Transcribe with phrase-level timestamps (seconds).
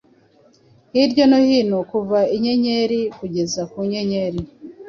[0.93, 4.41] hirya no hino kuva inyenyeri kugeza ku nyenyeri,